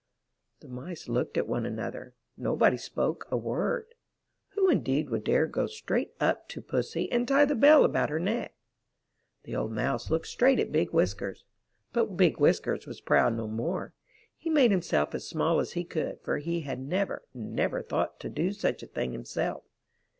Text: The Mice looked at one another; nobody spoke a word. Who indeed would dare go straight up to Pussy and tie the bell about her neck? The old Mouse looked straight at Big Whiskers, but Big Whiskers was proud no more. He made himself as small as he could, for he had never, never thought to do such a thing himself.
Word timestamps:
The 0.61 0.67
Mice 0.67 1.07
looked 1.07 1.37
at 1.37 1.47
one 1.47 1.63
another; 1.63 2.15
nobody 2.35 2.75
spoke 2.75 3.27
a 3.29 3.37
word. 3.37 3.93
Who 4.55 4.67
indeed 4.67 5.11
would 5.11 5.23
dare 5.23 5.45
go 5.45 5.67
straight 5.67 6.11
up 6.19 6.49
to 6.49 6.59
Pussy 6.63 7.11
and 7.11 7.27
tie 7.27 7.45
the 7.45 7.53
bell 7.53 7.83
about 7.85 8.09
her 8.09 8.19
neck? 8.19 8.55
The 9.43 9.55
old 9.55 9.73
Mouse 9.73 10.09
looked 10.09 10.25
straight 10.25 10.59
at 10.59 10.71
Big 10.71 10.89
Whiskers, 10.89 11.45
but 11.93 12.17
Big 12.17 12.39
Whiskers 12.39 12.87
was 12.87 12.99
proud 12.99 13.35
no 13.37 13.45
more. 13.47 13.93
He 14.35 14.49
made 14.49 14.71
himself 14.71 15.13
as 15.13 15.27
small 15.29 15.59
as 15.59 15.73
he 15.73 15.83
could, 15.83 16.19
for 16.23 16.39
he 16.39 16.61
had 16.61 16.79
never, 16.79 17.21
never 17.35 17.83
thought 17.83 18.19
to 18.21 18.29
do 18.31 18.53
such 18.53 18.81
a 18.81 18.87
thing 18.87 19.11
himself. 19.11 19.65